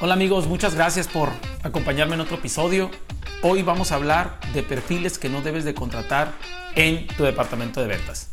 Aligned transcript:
Hola 0.00 0.14
amigos, 0.14 0.48
muchas 0.48 0.74
gracias 0.74 1.06
por 1.06 1.28
acompañarme 1.62 2.14
en 2.14 2.20
otro 2.20 2.36
episodio. 2.36 2.90
Hoy 3.42 3.62
vamos 3.62 3.92
a 3.92 3.94
hablar 3.94 4.40
de 4.52 4.64
perfiles 4.64 5.18
que 5.18 5.28
no 5.28 5.40
debes 5.40 5.64
de 5.64 5.72
contratar 5.72 6.32
en 6.74 7.06
tu 7.06 7.22
departamento 7.22 7.80
de 7.80 7.86
ventas. 7.86 8.30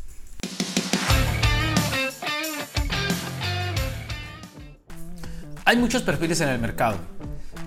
Hay 5.63 5.77
muchos 5.77 6.01
perfiles 6.01 6.41
en 6.41 6.49
el 6.49 6.57
mercado. 6.57 6.97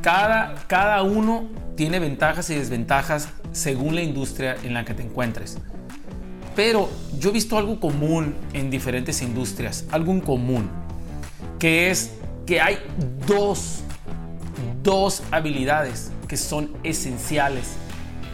Cada, 0.02 0.56
cada 0.66 1.00
uno 1.02 1.48
tiene 1.76 2.00
ventajas 2.00 2.50
y 2.50 2.56
desventajas 2.56 3.28
según 3.52 3.94
la 3.94 4.02
industria 4.02 4.56
en 4.64 4.74
la 4.74 4.84
que 4.84 4.94
te 4.94 5.04
encuentres. 5.04 5.58
Pero 6.56 6.90
yo 7.20 7.30
he 7.30 7.32
visto 7.32 7.56
algo 7.56 7.78
común 7.78 8.34
en 8.54 8.70
diferentes 8.70 9.22
industrias, 9.22 9.86
algo 9.92 10.20
común, 10.20 10.68
que 11.60 11.90
es 11.92 12.10
que 12.46 12.60
hay 12.60 12.78
dos, 13.26 13.80
dos 14.82 15.22
habilidades 15.30 16.12
que 16.28 16.36
son 16.36 16.72
esenciales 16.82 17.76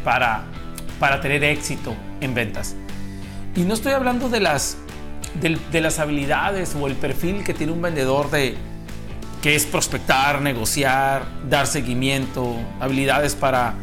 para, 0.05 0.45
para 0.99 1.21
tener 1.21 1.45
éxito 1.45 1.95
en 2.21 2.35
ventas. 2.35 2.75
Y 3.57 3.63
no 3.63 3.75
estoy 3.75 3.93
hablando 3.93 4.29
de 4.29 4.41
las, 4.41 4.77
de, 5.41 5.81
las 5.81 5.99
habilidades 5.99 6.75
o 6.81 6.87
el 6.87 6.95
perfil 6.95 7.45
que 7.45 7.55
tiene 7.55 7.73
un 7.73 7.83
vendedor 7.83 8.31
de, 8.31 8.55
que 9.43 9.55
es 9.55 9.67
prospectar, 9.67 10.41
negociar, 10.41 11.25
dar 11.49 11.67
seguimiento, 11.67 12.57
habilidades 12.81 13.35
para 13.35 13.75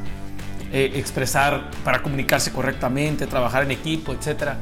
eh, 0.71 0.93
expresar, 0.95 1.69
para 1.83 2.01
comunicarse 2.01 2.51
correctamente, 2.51 3.27
trabajar 3.27 3.63
en 3.63 3.71
equipo, 3.71 4.13
etc. 4.13 4.53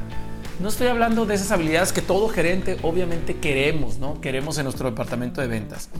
No 0.58 0.68
estoy 0.68 0.86
hablando 0.86 1.26
de 1.26 1.34
esas 1.34 1.52
habilidades 1.52 1.92
que 1.92 2.00
todo 2.00 2.28
gerente 2.28 2.78
obviamente 2.82 3.36
queremos, 3.36 3.98
¿no? 3.98 4.20
Queremos 4.22 4.56
en 4.56 4.64
nuestro 4.64 4.88
departamento 4.88 5.42
de 5.42 5.48
ventas. 5.48 5.90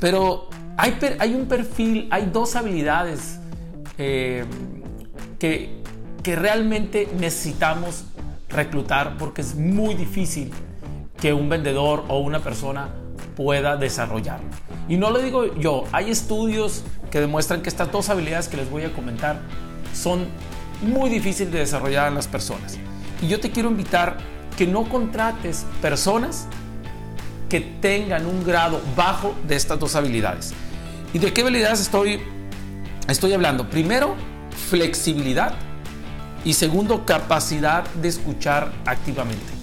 Pero 0.00 0.48
hay, 0.76 1.34
un 1.34 1.46
perfil, 1.46 2.06
hay 2.12 2.26
dos 2.26 2.54
habilidades 2.54 3.40
eh, 3.98 4.44
que, 5.40 5.82
que 6.22 6.36
realmente 6.36 7.08
necesitamos 7.18 8.04
reclutar 8.48 9.16
porque 9.18 9.40
es 9.40 9.56
muy 9.56 9.94
difícil 9.94 10.52
que 11.20 11.32
un 11.32 11.48
vendedor 11.48 12.04
o 12.08 12.20
una 12.20 12.40
persona 12.40 12.88
pueda 13.36 13.76
desarrollarlo. 13.76 14.48
Y 14.88 14.96
no 14.96 15.10
lo 15.10 15.18
digo 15.18 15.54
yo, 15.56 15.84
hay 15.90 16.10
estudios 16.10 16.84
que 17.10 17.20
demuestran 17.20 17.62
que 17.62 17.68
estas 17.68 17.90
dos 17.90 18.10
habilidades 18.10 18.46
que 18.46 18.56
les 18.56 18.70
voy 18.70 18.84
a 18.84 18.92
comentar 18.92 19.40
son 19.92 20.26
muy 20.82 21.10
difíciles 21.10 21.52
de 21.52 21.60
desarrollar 21.60 22.08
en 22.08 22.14
las 22.14 22.28
personas. 22.28 22.78
Y 23.22 23.28
yo 23.28 23.40
te 23.40 23.50
quiero 23.50 23.70
invitar 23.70 24.18
que 24.56 24.66
no 24.66 24.88
contrates 24.88 25.66
personas 25.80 26.46
que 27.48 27.60
tengan 27.60 28.26
un 28.26 28.44
grado 28.44 28.80
bajo 28.96 29.34
de 29.46 29.56
estas 29.56 29.78
dos 29.78 29.94
habilidades. 29.94 30.52
¿Y 31.12 31.18
de 31.18 31.32
qué 31.32 31.42
habilidades 31.42 31.80
estoy, 31.80 32.20
estoy 33.08 33.32
hablando? 33.32 33.68
Primero, 33.68 34.16
flexibilidad 34.70 35.54
y 36.44 36.54
segundo, 36.54 37.06
capacidad 37.06 37.84
de 37.94 38.08
escuchar 38.08 38.72
activamente. 38.84 39.54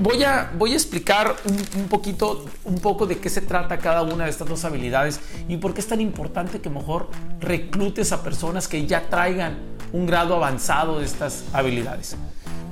Voy 0.00 0.24
a, 0.24 0.50
voy 0.56 0.72
a 0.72 0.74
explicar 0.74 1.36
un, 1.76 1.88
poquito, 1.88 2.46
un 2.64 2.78
poco 2.78 3.06
de 3.06 3.18
qué 3.18 3.28
se 3.28 3.42
trata 3.42 3.76
cada 3.76 4.00
una 4.02 4.24
de 4.24 4.30
estas 4.30 4.48
dos 4.48 4.64
habilidades 4.64 5.20
y 5.48 5.58
por 5.58 5.74
qué 5.74 5.80
es 5.80 5.86
tan 5.86 6.00
importante 6.00 6.62
que 6.62 6.70
mejor 6.70 7.10
reclutes 7.40 8.10
a 8.12 8.22
personas 8.22 8.68
que 8.68 8.86
ya 8.86 9.10
traigan 9.10 9.58
un 9.92 10.06
grado 10.06 10.34
avanzado 10.34 11.00
de 11.00 11.04
estas 11.04 11.44
habilidades. 11.52 12.16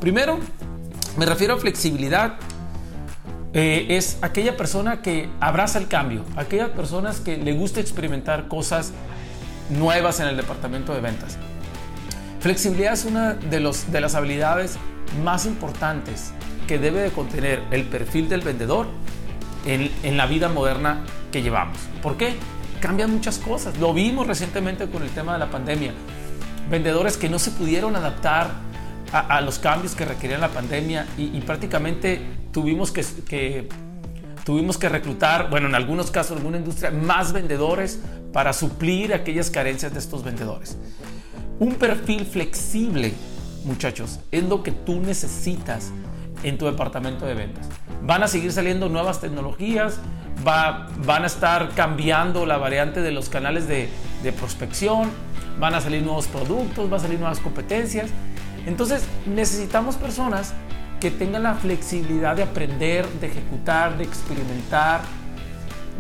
Primero, 0.01 0.39
me 1.17 1.27
refiero 1.27 1.55
a 1.55 1.59
flexibilidad. 1.59 2.35
Eh, 3.53 3.87
es 3.91 4.19
aquella 4.21 4.57
persona 4.57 5.01
que 5.01 5.29
abraza 5.39 5.79
el 5.79 5.87
cambio, 5.87 6.25
aquellas 6.37 6.71
personas 6.71 7.21
que 7.21 7.37
le 7.37 7.53
gusta 7.53 7.81
experimentar 7.81 8.49
cosas 8.49 8.93
nuevas 9.71 10.19
en 10.19 10.27
el 10.27 10.37
departamento 10.37 10.93
de 10.93 11.01
ventas. 11.01 11.39
Flexibilidad 12.41 12.93
es 12.93 13.05
una 13.05 13.35
de, 13.35 13.61
las 13.61 14.15
habilidades 14.15 14.77
más 15.23 15.47
importantes 15.47 16.33
que 16.67 16.79
debe 16.79 17.01
de 17.01 17.11
contener 17.11 17.63
el 17.71 17.85
perfil 17.85 18.29
del 18.29 18.41
vendedor 18.41 18.87
en, 19.65 19.91
en, 20.03 20.17
la 20.17 20.27
vida 20.27 20.49
moderna 20.49 21.05
que 21.31 21.41
llevamos. 21.41 21.79
¿Por 22.03 22.17
qué? 22.17 22.35
Cambian 22.81 23.11
muchas 23.11 23.39
cosas. 23.39 23.79
Lo 23.79 23.95
vimos 23.95 24.27
recientemente 24.27 24.91
con 24.91 25.03
el 25.03 25.11
tema 25.11 25.35
de 25.35 25.39
la 25.39 25.51
pandemia. 25.51 25.93
Vendedores 26.69 27.17
que 27.17 27.29
no 27.29 27.39
se 27.39 27.51
pudieron 27.53 27.97
adaptar 27.97 28.51
a, 29.15 29.41
los 29.41 29.61
cambios 29.61 29.95
que 29.95 30.05
requería 30.05 30.39
la 30.39 30.49
pandemia 30.49 31.07
y, 31.17 31.41
prácticamente 31.43 32.21
tuvimos 32.53 32.91
que, 32.91 33.05
que, 33.29 33.69
tuvimos 34.45 34.77
que 34.77 34.89
reclutar, 34.89 35.51
bueno, 35.51 35.69
en 35.69 35.77
algunos 35.77 36.11
casos, 36.11 36.33
en 36.33 36.39
alguna 36.39 36.59
industria, 36.59 36.91
más 36.91 37.33
vendedores 37.33 38.01
para 38.33 38.53
suplir 38.53 39.15
aquellas 39.15 39.51
carencias 39.51 39.93
de 39.93 40.01
estos 40.01 40.25
vendedores. 40.25 40.77
Un 41.61 41.75
perfil 41.77 42.27
flexible, 42.27 43.15
muchachos, 43.65 44.19
es 44.33 44.43
lo 44.43 44.65
que 44.65 44.73
tú 44.73 45.01
necesitas 45.01 45.93
en 46.43 46.59
tu 46.59 46.67
departamento 46.67 47.25
de 47.25 47.35
ventas. 47.35 47.69
Van 48.03 48.25
a 48.25 48.29
seguir 48.29 48.51
saliendo 48.51 48.89
nuevas 48.89 49.21
tecnologías, 49.21 50.01
va, 50.47 50.89
van 51.07 51.23
a 51.23 51.27
estar 51.27 51.71
cambiando 51.71 52.47
la 52.47 52.59
variante 52.59 53.01
de 53.01 53.13
los 53.13 53.29
canales 53.29 53.69
de, 53.69 53.89
de 54.25 54.33
prospección, 54.33 55.11
van 55.61 55.75
a 55.75 55.81
salir 55.81 56.03
nuevos 56.03 56.27
productos, 56.27 56.91
van 56.91 56.99
a 56.99 57.03
salir 57.03 57.21
nuevas 57.21 57.39
competencias. 57.39 58.11
Entonces 58.67 59.05
necesitamos 59.27 59.97
personas 59.97 60.55
que 61.01 61.11
tengan 61.11 61.43
la 61.43 61.55
flexibilidad 61.55 62.35
de 62.37 62.45
aprender, 62.45 63.07
de 63.21 63.27
ejecutar, 63.27 63.99
de 63.99 64.05
experimentar, 64.05 65.03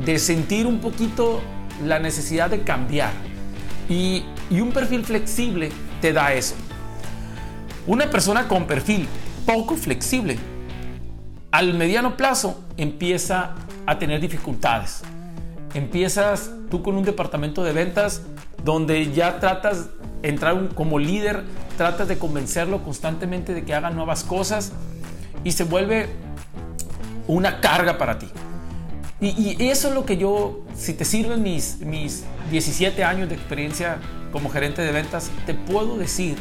de 0.05 0.19
sentir 0.19 0.67
un 0.67 0.81
poquito 0.81 1.43
la 1.85 1.99
necesidad 1.99 2.51
de 2.51 2.63
cambiar. 2.63 3.13
Y, 3.89 4.25
un 4.51 4.73
perfil 4.73 5.05
flexible 5.05 5.71
te 6.01 6.13
da 6.13 6.33
eso. 6.33 6.55
Una 7.87 8.09
persona 8.09 8.49
con 8.49 8.67
perfil 8.67 9.09
poco 9.45 9.77
flexible, 9.77 10.39
al 11.51 11.75
mediano 11.75 12.17
plazo 12.17 12.65
empieza 12.77 13.55
a 13.87 13.99
tener 13.99 14.21
dificultades. 14.21 15.03
Empiezas 15.75 16.51
tú 16.71 16.83
con 16.83 16.95
un 16.95 17.05
departamento 17.05 17.63
de 17.63 17.73
ventas 17.73 18.23
donde 18.63 19.13
ya 19.13 19.39
tratas 19.41 19.89
entrar 20.25 20.71
como 20.75 20.99
líder, 20.99 21.45
tratas 21.77 22.09
de 22.09 22.19
convencerlo 22.19 22.83
constantemente 22.83 23.53
de 23.53 23.63
que 23.65 23.75
haga 23.75 23.91
nuevas 23.91 24.25
cosas 24.25 24.73
y 25.45 25.53
se 25.53 25.65
vuelve 25.65 26.09
una 27.29 27.61
carga 27.61 27.99
para 27.99 28.19
ti. 28.19 28.29
Y, 29.21 29.57
y, 29.59 29.69
eso 29.69 29.89
es 29.89 29.95
lo 29.95 30.05
que 30.05 30.17
yo, 30.17 30.65
si 30.75 30.95
te 30.95 31.05
sirven 31.05 31.43
mis, 31.43 31.79
mis 31.81 32.25
17 32.51 33.05
años 33.05 33.29
de 33.29 33.35
experiencia 33.37 33.99
como 34.33 34.51
gerente 34.51 34.83
de 34.83 34.93
ventas, 34.93 35.31
te 35.47 35.55
puedo 35.55 35.97
decir 35.97 36.37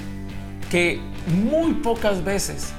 que 0.72 1.00
muy 1.46 1.74
pocas 1.76 2.24
veces 2.24 2.74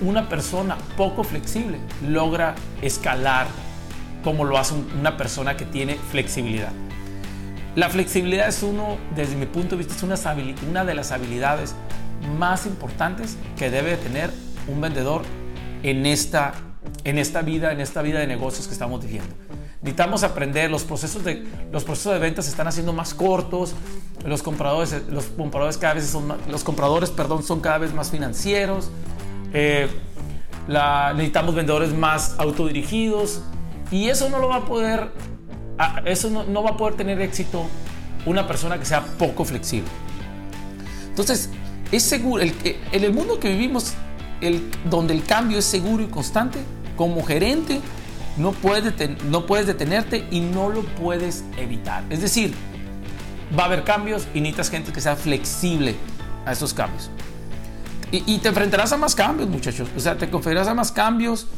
una 0.00 0.28
persona 0.28 0.76
poco 0.96 1.24
flexible 1.24 1.78
logra 2.06 2.54
escalar 2.82 3.46
como 4.22 4.44
lo 4.44 4.58
hace 4.58 4.74
una 4.98 5.16
persona 5.16 5.56
que 5.56 5.64
tiene 5.64 5.94
flexibilidad. 5.94 6.72
La 7.74 7.88
flexibilidad 7.88 8.48
es 8.48 8.62
uno, 8.62 8.98
desde 9.16 9.34
mi 9.34 9.46
punto 9.46 9.70
de 9.70 9.84
vista, 9.84 9.94
es 9.94 10.02
una, 10.02 10.16
una 10.68 10.84
de 10.84 10.94
las 10.94 11.10
habilidades 11.10 11.74
más 12.38 12.66
importantes 12.66 13.36
que 13.56 13.70
debe 13.70 13.96
tener 13.96 14.30
un 14.68 14.80
vendedor 14.80 15.22
en 15.82 16.06
esta, 16.06 16.54
en 17.02 17.18
esta 17.18 17.42
vida, 17.42 17.72
en 17.72 17.80
esta 17.80 18.02
vida 18.02 18.20
de 18.20 18.26
negocios 18.26 18.66
que 18.66 18.72
estamos 18.72 19.02
viviendo. 19.02 19.34
Necesitamos 19.82 20.22
aprender, 20.22 20.70
los 20.70 20.84
procesos 20.84 21.24
de, 21.24 21.44
los 21.70 21.84
procesos 21.84 22.14
de 22.14 22.18
ventas 22.18 22.46
se 22.46 22.52
están 22.52 22.66
haciendo 22.66 22.92
más 22.92 23.12
cortos, 23.12 23.74
los 24.24 24.42
compradores, 24.42 25.02
los 25.10 25.26
compradores 25.26 25.76
cada 25.76 25.94
vez 25.94 26.06
son 26.06 26.32
los 26.48 26.64
compradores, 26.64 27.10
perdón, 27.10 27.42
son 27.42 27.60
cada 27.60 27.78
vez 27.78 27.92
más 27.92 28.10
financieros, 28.10 28.90
eh, 29.52 29.88
la, 30.68 31.12
necesitamos 31.12 31.54
vendedores 31.54 31.92
más 31.92 32.34
autodirigidos 32.38 33.42
y 33.90 34.08
eso 34.08 34.30
no 34.30 34.38
lo 34.38 34.48
va 34.48 34.56
a 34.56 34.64
poder, 34.64 35.10
eso 36.04 36.30
no, 36.30 36.62
va 36.62 36.70
a 36.70 36.76
poder 36.76 36.94
tener 36.94 37.20
éxito 37.20 37.66
una 38.26 38.46
persona 38.46 38.78
que 38.78 38.84
sea 38.84 39.04
poco 39.04 39.44
flexible. 39.44 39.88
Entonces, 41.08 41.50
es 41.92 42.02
seguro, 42.02 42.42
el, 42.42 42.54
en 42.92 43.04
el 43.04 43.12
mundo 43.12 43.38
que 43.38 43.50
vivimos, 43.50 43.94
el, 44.40 44.70
donde 44.88 45.14
el 45.14 45.24
cambio 45.24 45.58
es 45.58 45.64
seguro 45.64 46.02
y 46.02 46.06
constante, 46.06 46.58
como 46.96 47.22
gerente, 47.24 47.80
no 48.36 48.52
puedes, 48.52 48.94
no 49.24 49.46
puedes 49.46 49.66
detenerte 49.66 50.26
y 50.30 50.40
no 50.40 50.68
lo 50.68 50.82
puedes 50.82 51.44
evitar. 51.56 52.04
Es 52.10 52.20
decir, 52.20 52.54
va 53.56 53.64
a 53.64 53.66
haber 53.66 53.84
cambios 53.84 54.26
y 54.34 54.40
necesitas 54.40 54.70
gente 54.70 54.92
que 54.92 55.00
sea 55.00 55.16
flexible 55.16 55.94
a 56.44 56.52
esos 56.52 56.74
cambios. 56.74 57.10
Y, 58.10 58.38
te 58.38 58.48
enfrentarás 58.48 58.92
a 58.92 58.96
más 58.96 59.14
cambios, 59.14 59.48
muchachos. 59.48 59.88
O 59.96 60.00
sea, 60.00 60.16
te 60.16 60.30
conferirás 60.30 60.68
a 60.68 60.74
más 60.74 60.92
cambios, 60.92 61.48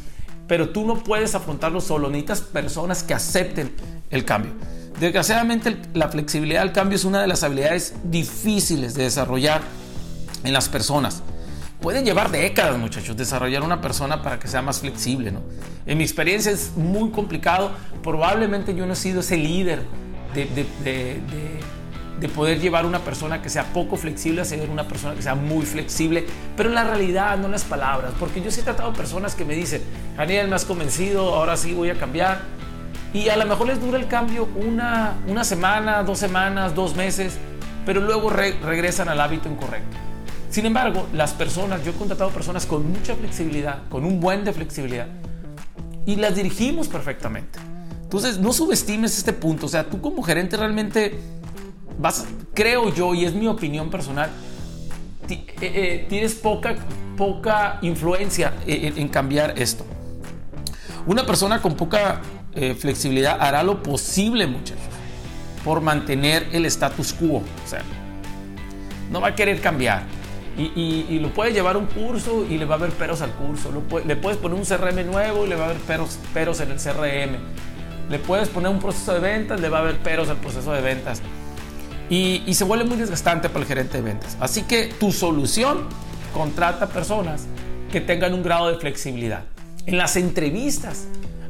pero 0.46 0.70
tú 0.70 0.86
no 0.86 1.02
puedes 1.02 1.34
afrontarlo 1.34 1.82
solo. 1.82 2.08
Necesitas 2.08 2.40
personas 2.40 3.02
que 3.02 3.12
acepten 3.12 3.74
el 4.10 4.24
cambio. 4.24 4.52
Desgraciadamente, 5.00 5.76
la 5.92 6.08
flexibilidad 6.08 6.62
al 6.62 6.72
cambio 6.72 6.96
es 6.96 7.04
una 7.04 7.20
de 7.20 7.26
las 7.26 7.42
habilidades 7.42 7.94
difíciles 8.04 8.94
de 8.94 9.04
desarrollar 9.04 9.60
en 10.44 10.52
las 10.52 10.68
personas. 10.68 11.22
puede 11.80 12.02
llevar 12.02 12.30
décadas, 12.30 12.78
muchachos, 12.78 13.16
desarrollar 13.16 13.62
una 13.62 13.80
persona 13.80 14.22
para 14.22 14.38
que 14.38 14.48
sea 14.48 14.62
más 14.62 14.80
flexible. 14.80 15.32
En 15.84 15.98
mi 15.98 16.04
experiencia 16.04 16.50
es 16.50 16.72
muy 16.76 17.10
complicado. 17.10 17.70
Probablemente 18.02 18.74
yo 18.74 18.86
no 18.86 18.94
he 18.94 18.96
sido 18.96 19.20
ese 19.20 19.36
líder 19.36 19.82
de, 20.34 20.46
de, 20.46 21.20
de, 22.18 22.28
poder 22.30 22.60
llevar 22.60 22.86
una 22.86 23.00
persona 23.00 23.40
que 23.42 23.50
sea 23.50 23.64
poco 23.72 23.96
flexible 23.96 24.40
a 24.40 24.44
ser 24.44 24.68
una 24.70 24.88
persona 24.88 25.14
que 25.14 25.22
sea 25.22 25.34
muy 25.34 25.64
flexible, 25.64 26.26
pero 26.56 26.70
en 26.70 26.74
la 26.74 26.84
realidad, 26.84 27.36
no 27.36 27.46
en 27.46 27.52
las 27.52 27.64
palabras. 27.64 28.14
Porque 28.18 28.40
yo 28.40 28.50
sí 28.50 28.60
he 28.60 28.64
tratado 28.64 28.92
personas 28.94 29.34
que 29.34 29.44
me 29.44 29.54
dicen, 29.54 29.82
Daniel, 30.16 30.48
me 30.48 30.56
has 30.56 30.64
convencido, 30.64 31.34
ahora 31.34 31.56
sí 31.56 31.74
voy 31.74 31.90
a 31.90 31.94
cambiar. 31.94 32.40
Y 33.16 33.30
a 33.30 33.36
lo 33.38 33.46
mejor 33.46 33.68
les 33.68 33.80
dura 33.80 33.96
el 33.96 34.08
cambio 34.08 34.46
una, 34.56 35.14
una 35.26 35.42
semana, 35.42 36.02
dos 36.02 36.18
semanas, 36.18 36.74
dos 36.74 36.94
meses, 36.94 37.38
pero 37.86 38.02
luego 38.02 38.28
regresan 38.28 39.08
al 39.08 39.18
hábito 39.22 39.48
incorrecto. 39.48 39.96
Sin 40.50 40.66
embargo, 40.66 41.06
las 41.14 41.32
personas, 41.32 41.82
yo 41.82 41.92
he 41.92 41.94
contratado 41.94 42.28
personas 42.28 42.66
con 42.66 42.92
mucha 42.92 43.14
flexibilidad, 43.14 43.88
con 43.88 44.04
un 44.04 44.20
buen 44.20 44.44
de 44.44 44.52
flexibilidad, 44.52 45.06
y 46.04 46.16
las 46.16 46.36
dirigimos 46.36 46.88
perfectamente. 46.88 47.58
Entonces, 48.02 48.38
no 48.38 48.52
subestimes 48.52 49.16
este 49.16 49.32
punto. 49.32 49.64
O 49.64 49.68
sea, 49.70 49.88
tú 49.88 50.02
como 50.02 50.22
gerente 50.22 50.58
realmente 50.58 51.18
vas, 51.98 52.26
creo 52.52 52.92
yo, 52.92 53.14
y 53.14 53.24
es 53.24 53.32
mi 53.32 53.46
opinión 53.46 53.88
personal, 53.88 54.28
eh, 55.30 55.46
eh, 55.62 56.06
tienes 56.10 56.34
poca, 56.34 56.76
poca 57.16 57.78
influencia 57.80 58.52
en, 58.66 59.08
cambiar 59.08 59.54
esto. 59.58 59.86
Una 61.06 61.24
persona 61.24 61.62
con 61.62 61.76
poca 61.76 62.20
eh, 62.56 62.74
flexibilidad 62.74 63.36
hará 63.40 63.62
lo 63.62 63.82
posible, 63.82 64.46
muchachos, 64.46 64.82
por 65.64 65.80
mantener 65.80 66.48
el 66.52 66.66
status 66.66 67.12
quo. 67.12 67.36
O 67.36 67.68
sea, 67.68 67.82
no 69.10 69.20
va 69.20 69.28
a 69.28 69.34
querer 69.34 69.60
cambiar 69.60 70.04
y, 70.58 71.18
lo 71.18 71.32
puedes 71.34 71.52
llevar 71.52 71.76
un 71.76 71.86
curso 71.86 72.46
y 72.48 72.56
le 72.56 72.64
va 72.64 72.76
a 72.76 72.78
haber 72.78 72.90
peros 72.90 73.20
al 73.20 73.30
curso. 73.32 73.70
le 74.06 74.16
puedes 74.16 74.38
poner 74.38 74.58
un 74.58 74.64
CRM 74.64 75.04
nuevo 75.04 75.44
y 75.44 75.48
le 75.48 75.56
va 75.56 75.66
a 75.66 75.70
haber 75.70 75.80
peros, 75.82 76.18
peros 76.32 76.60
en 76.60 76.70
el 76.70 76.78
CRM. 76.78 77.36
Le 78.08 78.18
puedes 78.18 78.48
poner 78.48 78.70
un 78.70 78.78
proceso 78.78 79.12
de 79.12 79.20
ventas, 79.20 79.60
le 79.60 79.68
va 79.68 79.78
a 79.78 79.80
haber 79.82 79.98
peros 79.98 80.28
al 80.28 80.36
proceso 80.38 80.72
de 80.72 80.80
ventas. 80.80 81.20
Y 82.08 82.54
se 82.54 82.64
vuelve 82.64 82.84
muy 82.84 82.96
desgastante 82.96 83.48
para 83.48 83.60
el 83.60 83.66
gerente 83.66 83.98
de 83.98 84.02
ventas. 84.02 84.36
Así 84.40 84.62
que 84.62 84.86
tu 84.86 85.12
solución, 85.12 85.88
contrata 86.32 86.86
personas 86.88 87.46
que 87.90 88.00
tengan 88.00 88.32
un 88.32 88.42
grado 88.42 88.68
de 88.68 88.78
flexibilidad. 88.78 89.44
En 89.86 89.98
las 89.98 90.16
entrevistas, 90.16 91.06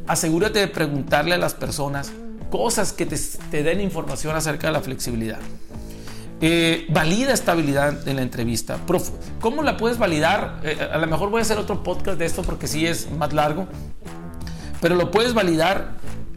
asegúrate 0.06 0.58
de 0.60 0.68
preguntarle 0.68 1.34
a 1.34 1.38
las 1.38 1.54
personas 1.54 2.12
cosas 2.50 2.92
que 2.92 3.06
te, 3.06 3.16
te 3.50 3.62
den 3.62 3.80
información 3.80 4.36
acerca 4.36 4.68
de 4.68 4.72
la 4.72 4.80
flexibilidad. 4.80 5.38
Eh, 6.40 6.86
valida 6.90 7.32
esta 7.32 7.52
habilidad 7.52 8.06
en 8.06 8.16
la 8.16 8.22
entrevista. 8.22 8.78
¿Cómo 9.40 9.62
la 9.62 9.78
puedes 9.78 9.96
validar? 9.96 10.60
Eh, 10.62 10.78
a 10.92 10.98
lo 10.98 11.06
mejor 11.06 11.30
voy 11.30 11.38
a 11.38 11.42
hacer 11.42 11.56
otro 11.58 11.82
podcast 11.82 12.18
de 12.18 12.26
esto 12.26 12.42
porque 12.42 12.66
sí 12.66 12.86
es 12.86 13.10
más 13.10 13.32
largo, 13.32 13.66
pero 14.82 14.96
lo 14.96 15.10
puedes 15.10 15.32
validar 15.32 15.94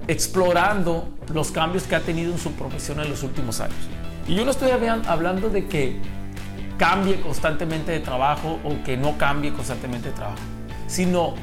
explorando 0.07 1.09
los 1.33 1.51
cambios 1.51 1.83
que 1.83 1.95
ha 1.95 1.99
tenido 1.99 2.31
en 2.31 2.39
su 2.39 2.53
profesión 2.53 2.99
en 3.01 3.09
los 3.09 3.23
últimos 3.23 3.59
años. 3.59 3.75
Y 4.25 4.35
yo 4.35 4.45
no 4.45 4.51
estoy 4.51 4.71
hablando 4.71 5.49
de 5.49 5.67
que 5.67 5.99
cambie 6.77 7.19
constantemente 7.19 7.91
de 7.91 7.99
trabajo 7.99 8.57
o 8.63 8.81
que 8.85 8.95
no 8.95 9.17
cambie 9.17 9.51
constantemente 9.51 10.09
de 10.09 10.15
trabajo, 10.15 10.39
sino 10.87 11.33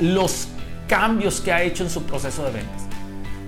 los 0.00 0.48
cambios 0.90 1.40
que 1.40 1.52
ha 1.52 1.62
hecho 1.62 1.84
en 1.84 1.90
su 1.90 2.02
proceso 2.02 2.44
de 2.44 2.50
ventas. 2.50 2.82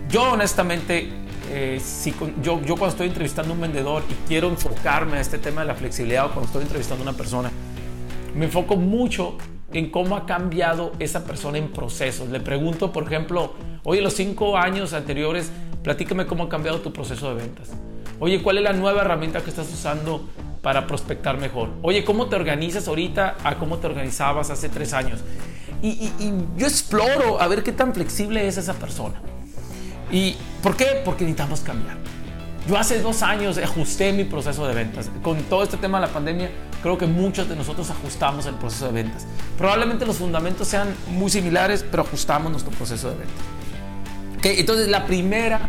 Yo 0.08 0.22
honestamente 0.32 1.10
eh, 1.50 1.80
si 1.84 2.14
yo, 2.40 2.62
yo 2.62 2.76
cuando 2.76 2.88
estoy 2.88 3.08
entrevistando 3.08 3.50
a 3.50 3.54
un 3.54 3.60
vendedor 3.60 4.04
y 4.08 4.28
quiero 4.28 4.48
enfocarme 4.48 5.18
a 5.18 5.20
este 5.20 5.38
tema 5.38 5.62
de 5.62 5.66
la 5.66 5.74
flexibilidad 5.74 6.26
o 6.26 6.28
cuando 6.28 6.46
estoy 6.46 6.62
entrevistando 6.62 7.04
a 7.04 7.08
una 7.08 7.16
persona, 7.16 7.50
me 8.36 8.44
enfoco 8.44 8.76
mucho 8.76 9.36
en 9.72 9.90
cómo 9.90 10.16
ha 10.16 10.24
cambiado 10.24 10.92
esa 11.00 11.24
persona 11.24 11.58
en 11.58 11.72
procesos. 11.72 12.28
Le 12.28 12.38
pregunto, 12.38 12.92
por 12.92 13.04
ejemplo, 13.04 13.54
oye, 13.82 14.00
los 14.00 14.12
cinco 14.14 14.56
años 14.56 14.92
anteriores, 14.92 15.50
platícame 15.82 16.26
cómo 16.26 16.44
ha 16.44 16.48
cambiado 16.48 16.80
tu 16.80 16.92
proceso 16.92 17.34
de 17.34 17.42
ventas. 17.42 17.70
Oye, 18.20 18.40
¿cuál 18.40 18.58
es 18.58 18.64
la 18.64 18.72
nueva 18.72 19.00
herramienta 19.00 19.42
que 19.42 19.50
estás 19.50 19.70
usando 19.72 20.28
para 20.62 20.86
prospectar 20.86 21.36
mejor? 21.38 21.70
Oye, 21.82 22.04
¿cómo 22.04 22.28
te 22.28 22.36
organizas 22.36 22.88
ahorita 22.88 23.36
a 23.44 23.56
cómo 23.56 23.78
te 23.78 23.88
organizabas 23.88 24.48
hace 24.50 24.68
tres 24.68 24.92
años? 24.92 25.20
Y, 25.82 25.88
y 25.88 26.32
yo 26.56 26.66
exploro 26.66 27.40
a 27.40 27.48
ver 27.48 27.64
qué 27.64 27.72
tan 27.72 27.92
flexible 27.92 28.46
es 28.46 28.56
esa 28.56 28.74
persona. 28.74 29.20
¿Y 30.12 30.36
por 30.62 30.76
qué? 30.76 31.02
Porque 31.04 31.24
necesitamos 31.24 31.60
cambiar. 31.60 31.96
Yo 32.68 32.78
hace 32.78 33.00
dos 33.00 33.22
años 33.22 33.58
ajusté 33.58 34.12
mi 34.12 34.22
proceso 34.22 34.68
de 34.68 34.74
ventas. 34.74 35.10
Con 35.22 35.42
todo 35.44 35.64
este 35.64 35.76
tema 35.76 36.00
de 36.00 36.06
la 36.06 36.12
pandemia, 36.12 36.50
creo 36.80 36.96
que 36.96 37.06
muchos 37.06 37.48
de 37.48 37.56
nosotros 37.56 37.90
ajustamos 37.90 38.46
el 38.46 38.54
proceso 38.54 38.86
de 38.86 38.92
ventas. 38.92 39.26
Probablemente 39.58 40.06
los 40.06 40.18
fundamentos 40.18 40.68
sean 40.68 40.94
muy 41.08 41.28
similares, 41.28 41.84
pero 41.90 42.04
ajustamos 42.04 42.52
nuestro 42.52 42.72
proceso 42.72 43.10
de 43.10 43.16
ventas. 43.16 43.44
¿Okay? 44.38 44.60
Entonces, 44.60 44.86
la 44.86 45.06
primera, 45.06 45.68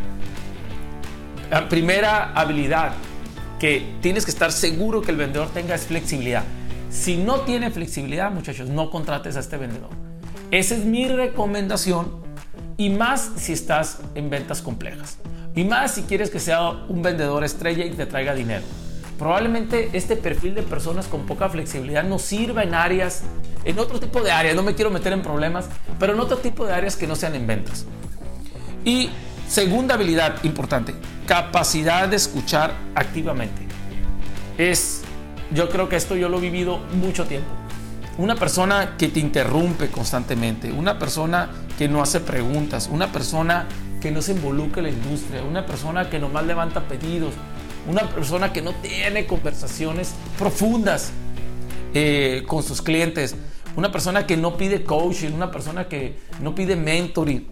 la 1.50 1.68
primera 1.68 2.32
habilidad 2.34 2.92
que 3.64 3.82
tienes 4.02 4.26
que 4.26 4.32
estar 4.32 4.52
seguro 4.52 5.02
que 5.02 5.12
el 5.12 5.16
vendedor 5.16 5.48
tenga 5.48 5.78
flexibilidad. 5.78 6.44
Si 6.90 7.16
no 7.16 7.44
tiene 7.44 7.72
flexibilidad, 7.72 8.30
muchachos, 8.30 8.68
no 8.68 8.92
contrates 8.92 9.38
a 9.38 9.40
este 9.40 9.56
vendedor. 9.56 9.90
Esa 10.52 10.76
es 10.76 10.84
mi 10.84 11.08
recomendación 11.08 12.12
y 12.76 12.90
más 12.90 13.32
si 13.38 13.54
estás 13.54 14.00
en 14.16 14.30
ventas 14.30 14.62
complejas. 14.62 15.18
Y 15.56 15.64
más 15.64 15.94
si 15.94 16.02
quieres 16.02 16.30
que 16.30 16.42
sea 16.42 16.72
un 16.90 17.02
vendedor 17.04 17.46
estrella 17.46 17.86
y 17.86 17.92
te 17.92 18.06
traiga 18.06 18.36
dinero. 18.36 18.66
Probablemente 19.18 19.92
este 19.94 20.18
perfil 20.18 20.56
de 20.56 20.64
personas 20.64 21.08
con 21.08 21.26
poca 21.26 21.48
flexibilidad 21.48 22.04
nos 22.04 22.22
sirva 22.22 22.64
en 22.64 22.74
áreas, 22.74 23.24
en 23.64 23.80
otro 23.80 23.98
tipo 23.98 24.22
de 24.22 24.32
áreas, 24.32 24.58
no 24.58 24.64
me 24.64 24.76
quiero 24.76 24.92
meter 24.92 25.14
en 25.14 25.22
problemas, 25.22 25.70
pero 26.02 26.12
en 26.12 26.20
otro 26.20 26.36
tipo 26.36 26.66
de 26.66 26.74
áreas 26.74 26.98
que 26.98 27.08
no 27.08 27.16
sean 27.16 27.34
en 27.34 27.48
ventas. 27.48 27.86
Y 28.84 29.10
segunda 29.54 29.94
habilidad 29.94 30.44
importante, 30.44 30.96
capacidad 31.28 32.08
de 32.08 32.16
escuchar 32.16 32.74
activamente. 32.96 33.68
Es, 34.58 35.04
yo 35.52 35.70
creo 35.70 35.88
que 35.90 35.96
esto 35.96 36.16
yo 36.16 36.28
lo 36.28 36.40
he 36.40 36.42
vivido 36.42 36.80
mucho 36.94 37.26
tiempo 37.26 37.64
una 38.18 38.36
persona 38.36 38.96
que 38.98 39.08
te 39.08 39.20
interrumpe 39.20 39.90
constantemente, 39.90 40.72
una 40.72 41.00
persona 41.00 41.50
que 41.78 41.88
no 41.88 42.02
hace 42.02 42.20
preguntas, 42.20 42.88
una 42.92 43.12
persona 43.12 43.68
que 44.02 44.12
no 44.12 44.22
se 44.22 44.34
involucra 44.34 44.80
en 44.80 44.84
la 44.84 44.90
industria, 44.92 45.42
una 45.42 45.66
persona 45.66 46.10
que 46.10 46.20
nomás 46.20 46.46
levanta 46.46 46.82
pedidos, 46.82 47.34
una 47.90 48.04
persona 48.04 48.54
que 48.54 48.62
no 48.62 48.74
tiene 48.76 49.26
conversaciones 49.26 50.14
profundas 50.38 51.12
eh, 51.96 52.44
con 52.48 52.62
sus 52.62 52.84
clientes, 52.84 53.36
una 53.76 53.92
persona 53.92 54.28
que 54.28 54.38
no 54.38 54.58
pide 54.58 54.84
coaching, 54.84 55.32
una 55.32 55.50
persona 55.50 55.88
que 55.88 56.20
no 56.40 56.54
pide 56.54 56.76
mentoring. 56.76 57.48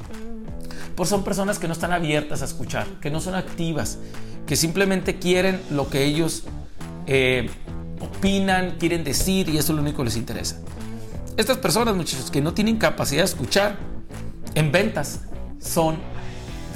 Son 1.06 1.24
personas 1.24 1.59
que 1.59 1.68
no 1.68 1.74
están 1.74 1.92
abiertas 1.92 2.42
a 2.42 2.45
escuchar, 2.45 2.85
que 3.02 3.09
no 3.09 3.19
son 3.19 3.35
activas, 3.35 3.97
que 4.45 4.56
simplemente 4.56 5.19
quieren 5.19 5.61
lo 5.71 5.90
que 5.90 6.04
ellos 6.04 6.44
eh, 7.07 7.49
opinan, 7.99 8.78
quieren 8.80 9.04
decir 9.04 9.49
y 9.49 9.57
eso 9.57 9.71
es 9.71 9.75
lo 9.75 9.81
único 9.81 9.97
que 9.99 10.06
les 10.06 10.18
interesa. 10.18 10.57
Estas 11.37 11.57
personas, 11.57 11.95
muchachos, 11.95 12.30
que 12.30 12.42
no 12.42 12.54
tienen 12.54 12.78
capacidad 12.78 13.21
de 13.21 13.25
escuchar 13.25 13.78
en 14.54 14.71
ventas 14.71 15.21
son, 15.59 15.95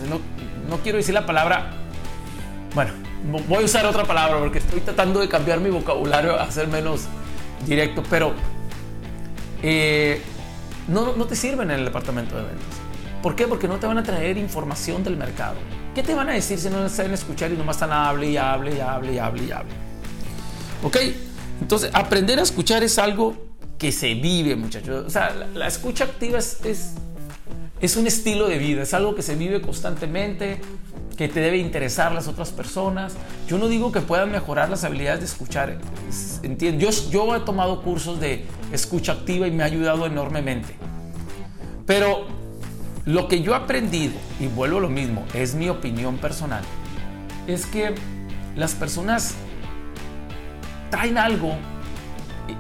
no, 0.10 0.20
no 0.70 0.82
quiero 0.82 0.98
decir 0.98 1.14
la 1.14 1.26
palabra, 1.26 1.74
bueno, 2.74 2.92
voy 3.48 3.64
a 3.64 3.66
usar 3.66 3.86
otra 3.86 4.06
palabra 4.06 4.40
porque 4.40 4.60
estoy 4.60 4.82
tratando 4.82 5.20
de 5.20 5.28
cambiar 5.28 5.60
mi 5.60 5.70
vocabulario 5.70 6.40
a 6.40 6.50
ser 6.52 6.68
menos 6.68 7.02
directo, 7.66 8.04
pero 8.10 8.34
eh, 9.64 10.22
no, 10.88 11.16
no 11.16 11.26
te 11.26 11.36
sirven 11.36 11.72
en 11.72 11.80
el 11.80 11.86
departamento 11.86 12.36
de 12.36 12.44
ventas. 12.44 12.85
¿Por 13.26 13.36
qué? 13.36 13.48
Porque 13.48 13.68
no 13.68 13.80
te 13.80 13.88
van 13.88 13.98
a 13.98 14.04
traer 14.04 14.38
información 14.38 15.04
del 15.04 15.18
mercado. 15.18 15.56
¿Qué 15.96 16.04
te 16.04 16.14
van 16.14 16.30
a 16.30 16.34
decir 16.34 16.60
si 16.60 16.70
no 16.70 16.88
saben 16.88 17.12
escuchar 17.12 17.52
y 17.52 17.58
nomás 17.58 17.78
están 17.78 17.92
hable 17.92 18.30
y 18.30 18.38
hable 18.38 18.76
y 18.76 18.80
hable 18.80 19.14
y 19.14 19.18
hable 19.18 19.44
y 19.46 19.52
hable? 19.52 19.72
¿Ok? 20.84 20.98
Entonces, 21.60 21.90
aprender 21.92 22.38
a 22.38 22.44
escuchar 22.44 22.84
es 22.84 23.00
algo 23.00 23.36
que 23.80 23.92
se 23.92 24.14
vive, 24.14 24.56
muchachos. 24.56 25.08
O 25.08 25.10
sea, 25.10 25.34
la, 25.56 25.66
escucha 25.66 26.04
activa 26.04 26.38
es, 26.38 26.60
es, 27.82 27.98
un 27.98 28.06
estilo 28.06 28.48
de 28.48 28.60
vida, 28.60 28.84
es 28.84 28.94
algo 28.94 29.16
que 29.16 29.24
se 29.24 29.34
vive 29.34 29.60
constantemente, 29.60 30.62
que 31.18 31.28
te 31.28 31.40
debe 31.40 31.58
interesar 31.58 32.12
las 32.12 32.28
otras 32.28 32.52
personas. 32.52 33.16
Yo 33.48 33.58
no 33.58 33.68
digo 33.68 33.92
que 33.92 34.02
puedan 34.02 34.32
mejorar 34.32 34.70
las 34.70 34.84
habilidades 34.84 35.22
de 35.22 35.26
escuchar. 35.26 35.80
Yo, 36.78 36.90
yo 37.10 37.36
he 37.36 37.40
tomado 37.40 37.82
cursos 37.82 38.20
de 38.20 38.46
escucha 38.72 39.14
activa 39.14 39.48
y 39.48 39.52
me 39.52 39.64
ha 39.64 39.66
ayudado 39.66 40.06
enormemente. 40.06 40.76
Pero 41.88 42.45
lo 43.06 43.28
que 43.28 43.42
yo 43.42 43.54
he 43.54 43.56
aprendido, 43.56 44.14
y 44.40 44.48
vuelvo 44.48 44.80
a 44.80 44.82
lo 44.82 44.90
mismo, 44.90 45.26
es 45.34 45.54
mi 45.54 45.70
opinión 45.70 46.18
personal, 46.18 46.64
es 47.46 47.66
que 47.68 47.94
las 48.56 48.74
personas 48.74 49.36
traen 50.90 51.18
algo 51.18 51.52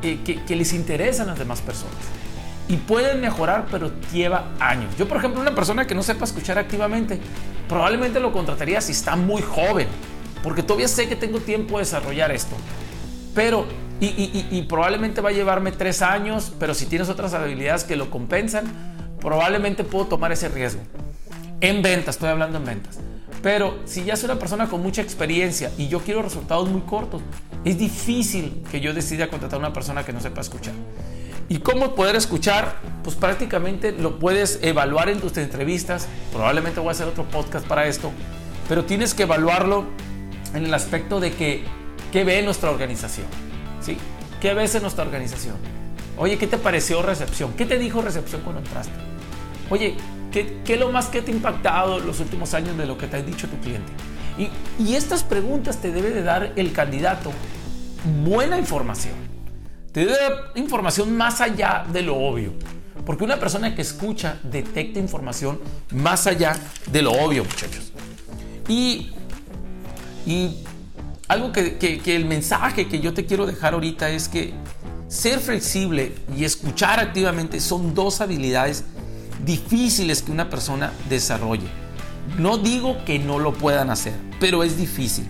eh, 0.03 0.19
eh, 0.25 0.39
que, 0.45 0.55
les 0.55 0.73
interesa 0.73 1.23
a 1.23 1.25
las 1.25 1.39
demás 1.39 1.61
personas. 1.61 1.95
Y 2.67 2.77
pueden 2.77 3.21
mejorar, 3.21 3.67
pero 3.69 3.91
lleva 4.11 4.51
años. 4.59 4.95
Yo, 4.97 5.07
por 5.07 5.17
ejemplo, 5.17 5.39
una 5.39 5.53
persona 5.53 5.85
que 5.85 5.93
no 5.93 6.03
sepa 6.03 6.25
escuchar 6.25 6.57
activamente, 6.57 7.19
probablemente 7.69 8.19
lo 8.19 8.31
contrataría 8.31 8.81
si 8.81 8.91
está 8.91 9.15
muy 9.15 9.41
joven, 9.41 9.87
porque 10.43 10.63
todavía 10.63 10.87
sé 10.87 11.07
que 11.07 11.15
tengo 11.15 11.39
tiempo 11.39 11.77
de 11.77 11.85
desarrollar 11.85 12.31
esto. 12.31 12.55
Pero 13.33 13.65
Y, 14.01 14.61
probablemente 14.67 15.21
va 15.21 15.29
a 15.29 15.31
llevarme 15.31 15.71
tres 15.71 16.01
años, 16.01 16.51
pero 16.59 16.73
si 16.73 16.85
tienes 16.85 17.07
otras 17.07 17.33
habilidades 17.33 17.85
que 17.85 17.95
lo 17.95 18.11
compensan, 18.11 18.94
probablemente 19.25 19.83
puedo 19.83 20.05
tomar 20.05 20.31
ese 20.31 20.49
riesgo. 20.49 20.81
En 21.59 21.81
ventas, 21.81 22.15
estoy 22.15 22.29
hablando 22.29 22.59
en 22.59 22.65
ventas. 22.65 22.99
Pero 23.41 23.79
si 23.85 24.03
ya 24.03 24.15
soy 24.15 24.29
una 24.29 24.37
persona 24.37 24.67
con 24.67 24.83
mucha 24.83 25.01
experiencia 25.01 25.71
y 25.79 25.87
yo 25.87 25.99
quiero 25.99 26.21
resultados 26.21 26.69
muy 26.69 26.81
cortos, 26.81 27.23
es 27.63 27.75
difícil 27.79 28.63
que 28.69 28.81
yo 28.81 28.93
decida 28.93 29.27
contratar 29.27 29.57
a 29.57 29.59
una 29.59 29.73
persona 29.73 30.05
que 30.05 30.13
no 30.13 30.21
sepa 30.21 30.41
escuchar. 30.41 30.75
¿Y 31.49 31.57
cómo 31.57 31.95
poder 31.95 32.15
escuchar? 32.15 32.75
Pues 33.03 33.15
prácticamente 33.15 33.91
lo 33.93 34.19
puedes 34.19 34.59
evaluar 34.61 35.09
en 35.09 35.19
tus 35.19 35.35
entrevistas. 35.37 36.07
Probablemente 36.31 36.79
voy 36.79 36.89
a 36.89 36.91
hacer 36.91 37.07
otro 37.07 37.23
podcast 37.25 37.65
para 37.65 37.87
esto. 37.87 38.11
Pero 38.69 38.85
tienes 38.85 39.15
que 39.15 39.23
evaluarlo 39.23 39.85
en 40.53 40.65
el 40.65 40.73
aspecto 40.73 41.19
de 41.19 41.33
que, 41.33 41.63
¿qué 42.11 42.23
ve 42.23 42.43
nuestra 42.43 42.69
organización? 42.69 43.25
¿Sí? 43.81 43.97
¿Qué 44.39 44.53
ves 44.53 44.75
en 44.75 44.83
nuestra 44.83 45.03
organización? 45.03 45.55
Oye, 46.15 46.37
¿qué 46.37 46.45
te 46.45 46.59
pareció 46.59 47.01
recepción? 47.01 47.53
¿Qué 47.53 47.65
te 47.65 47.79
dijo 47.79 48.03
recepción 48.03 48.41
cuando 48.41 48.61
entraste? 48.61 49.14
Oye, 49.69 49.95
¿qué, 50.31 50.61
es 50.67 50.79
lo 50.79 50.91
más 50.91 51.07
que 51.07 51.21
te 51.21 51.31
ha 51.31 51.35
impactado 51.35 51.99
los 51.99 52.19
últimos 52.19 52.53
años 52.53 52.77
de 52.77 52.85
lo 52.85 52.97
que 52.97 53.07
te 53.07 53.17
ha 53.17 53.21
dicho 53.21 53.47
tu 53.47 53.57
cliente? 53.59 53.91
Y, 54.37 54.93
estas 54.93 55.23
preguntas 55.23 55.81
te 55.81 55.91
debe 55.91 56.09
de 56.09 56.21
dar 56.21 56.53
el 56.55 56.73
candidato 56.73 57.31
buena 58.23 58.57
información. 58.57 59.13
Te 59.91 60.01
debe 60.01 60.13
dar 60.13 60.51
información 60.55 61.15
más 61.15 61.41
allá 61.41 61.85
de 61.91 62.01
lo 62.01 62.15
obvio. 62.17 62.53
Porque 63.05 63.23
una 63.23 63.39
persona 63.39 63.75
que 63.75 63.81
escucha 63.81 64.39
detecta 64.43 64.99
información 64.99 65.59
más 65.91 66.27
allá 66.27 66.55
de 66.87 67.01
lo 67.01 67.11
obvio, 67.11 67.43
muchachos. 67.43 67.91
Y, 68.67 69.11
y 70.25 70.63
algo 71.27 71.51
que, 71.51 71.77
que, 71.77 72.15
el 72.15 72.25
mensaje 72.25 72.87
que 72.87 72.99
yo 72.99 73.13
te 73.13 73.25
quiero 73.25 73.45
dejar 73.45 73.73
ahorita 73.73 74.09
es 74.09 74.27
que 74.27 74.53
ser 75.07 75.39
flexible 75.39 76.13
y 76.35 76.43
escuchar 76.43 76.99
activamente 76.99 77.59
son 77.59 77.93
dos 77.93 78.21
habilidades 78.21 78.83
difíciles 79.45 80.21
que 80.21 80.31
una 80.31 80.49
persona 80.49 80.91
desarrolle. 81.09 81.67
No 82.37 82.57
digo 82.57 82.97
que 83.05 83.19
no 83.19 83.39
lo 83.39 83.53
puedan 83.53 83.89
hacer, 83.89 84.13
pero 84.39 84.63
es 84.63 84.77
difícil. 84.77 85.27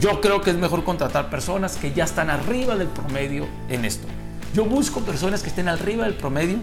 Yo 0.00 0.20
creo 0.20 0.40
que 0.40 0.50
es 0.50 0.56
mejor 0.56 0.84
contratar 0.84 1.30
personas 1.30 1.76
que 1.76 1.92
ya 1.92 2.04
están 2.04 2.28
arriba 2.28 2.76
del 2.76 2.88
promedio 2.88 3.46
en 3.68 3.84
esto. 3.84 4.08
Yo 4.52 4.64
busco 4.64 5.00
personas 5.00 5.42
que 5.42 5.48
estén 5.48 5.68
arriba 5.68 6.04
del 6.04 6.14
promedio 6.14 6.56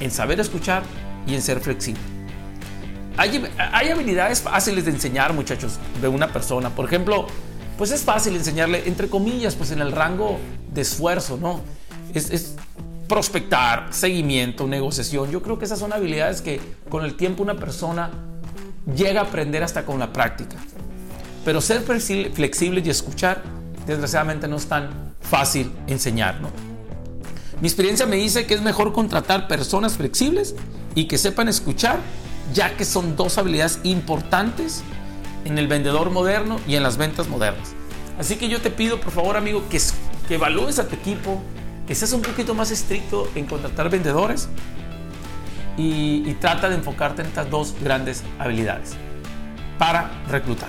en 0.00 0.10
saber 0.10 0.40
escuchar 0.40 0.82
y 1.26 1.34
en 1.34 1.42
ser 1.42 1.60
flexible. 1.60 2.00
Hay, 3.16 3.44
hay 3.58 3.88
habilidades 3.90 4.40
fáciles 4.40 4.84
de 4.84 4.92
enseñar, 4.92 5.32
muchachos, 5.32 5.78
de 6.00 6.08
una 6.08 6.32
persona. 6.32 6.70
Por 6.70 6.86
ejemplo, 6.86 7.26
pues 7.76 7.90
es 7.90 8.02
fácil 8.02 8.34
enseñarle, 8.36 8.84
entre 8.86 9.08
comillas, 9.08 9.54
pues 9.54 9.70
en 9.70 9.80
el 9.80 9.92
rango 9.92 10.38
de 10.72 10.80
esfuerzo, 10.80 11.36
¿no? 11.36 11.60
Es, 12.14 12.56
prospectar, 13.08 13.88
seguimiento, 13.90 14.66
negociación. 14.66 15.30
Yo 15.30 15.42
creo 15.42 15.58
que 15.58 15.64
esas 15.64 15.78
son 15.78 15.92
habilidades 15.92 16.42
que 16.42 16.60
con 16.88 17.04
el 17.04 17.14
tiempo 17.14 17.42
una 17.42 17.56
persona 17.56 18.10
llega 18.94 19.22
a 19.22 19.24
aprender 19.24 19.62
hasta 19.64 19.84
con 19.84 19.98
la 19.98 20.12
práctica. 20.12 20.56
Pero 21.44 21.60
ser 21.60 21.80
flexible 21.80 22.82
y 22.84 22.90
escuchar, 22.90 23.42
desgraciadamente 23.86 24.46
no 24.46 24.56
es 24.56 24.66
tan 24.66 25.14
fácil 25.20 25.72
enseñar, 25.86 26.40
¿no? 26.40 26.50
Mi 27.60 27.66
experiencia 27.66 28.06
me 28.06 28.16
dice 28.16 28.46
que 28.46 28.54
es 28.54 28.62
mejor 28.62 28.92
contratar 28.92 29.48
personas 29.48 29.96
flexibles 29.96 30.54
y 30.94 31.06
que 31.06 31.18
sepan 31.18 31.48
escuchar, 31.48 31.98
ya 32.54 32.76
que 32.76 32.84
son 32.84 33.16
dos 33.16 33.36
habilidades 33.38 33.80
importantes 33.82 34.82
en 35.44 35.58
el 35.58 35.66
vendedor 35.66 36.10
moderno 36.10 36.60
y 36.68 36.76
en 36.76 36.82
las 36.82 36.98
ventas 36.98 37.28
modernas. 37.28 37.74
Así 38.18 38.36
que 38.36 38.48
yo 38.48 38.60
te 38.60 38.70
pido, 38.70 39.00
por 39.00 39.12
favor, 39.12 39.36
amigo, 39.36 39.64
que, 39.68 39.80
que 40.28 40.34
evalúes 40.34 40.78
a 40.78 40.86
tu 40.86 40.94
equipo, 40.94 41.42
que 41.88 41.94
seas 41.94 42.12
un 42.12 42.20
poquito 42.20 42.54
más 42.54 42.70
estricto 42.70 43.30
en 43.34 43.46
contratar 43.46 43.88
vendedores 43.88 44.50
y, 45.78 46.34
trata 46.34 46.68
de 46.68 46.74
enfocarte 46.74 47.22
en 47.22 47.28
estas 47.28 47.48
dos 47.48 47.74
grandes 47.80 48.22
habilidades 48.38 48.92
para 49.78 50.10
reclutar. 50.28 50.68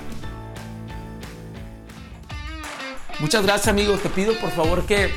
Muchas 3.18 3.44
gracias, 3.44 3.68
amigos. 3.68 4.00
Te 4.00 4.08
pido, 4.08 4.32
por 4.38 4.50
favor, 4.50 4.86
que 4.86 5.10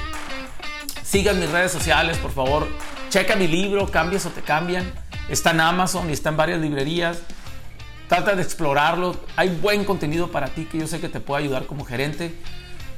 sigan 1.03 1.39
mis 1.39 1.49
redes 1.49 1.71
sociales, 1.71 2.17
por 2.17 2.31
favor. 2.31 2.67
Checa 3.09 3.37
mi 3.37 3.47
libro, 3.47 3.89
Cambias 3.89 4.25
o 4.25 4.29
te 4.29 4.41
cambian. 4.41 4.91
Está 5.29 5.51
en 5.51 5.61
Amazon 5.61 6.09
y 6.09 6.13
está 6.13 6.29
en 6.29 6.37
varias 6.37 6.59
librerías. 6.59 7.19
Trata 8.09 8.35
de 8.35 8.41
explorarlo. 8.41 9.15
Hay 9.37 9.49
buen 9.49 9.85
contenido 9.85 10.31
para 10.31 10.47
ti 10.47 10.65
que 10.65 10.79
yo 10.79 10.87
sé 10.87 10.99
que 10.99 11.07
te 11.07 11.21
puede 11.21 11.43
ayudar 11.43 11.65
como 11.65 11.85
gerente. 11.85 12.35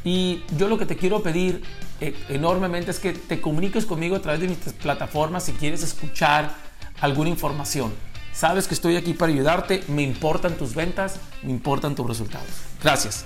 Y 0.04 0.44
yo 0.58 0.68
lo 0.68 0.80
que 0.80 0.88
te 0.88 0.96
quiero 0.96 1.22
pedir 1.22 1.62
e-, 2.02 2.16
enormemente 2.30 2.92
es 2.92 3.00
que 3.00 3.14
te 3.14 3.42
comuniques 3.42 3.86
conmigo 3.86 4.16
a 4.16 4.22
través 4.22 4.42
de 4.42 4.48
mis 4.48 4.58
plataformas 4.58 5.44
si 5.44 5.54
quieres 5.54 5.84
escuchar 5.84 6.54
alguna 7.02 7.30
información. 7.30 7.94
Sabes 8.34 8.68
que 8.68 8.74
estoy 8.74 8.98
aquí 8.98 9.14
para 9.14 9.32
ayudarte, 9.32 9.84
me 9.88 10.02
importan 10.02 10.56
tus 10.56 10.76
ventas, 10.76 11.20
me 11.42 11.52
importan 11.52 11.96
tus 11.96 12.06
resultados. 12.06 12.50
Gracias. 12.84 13.26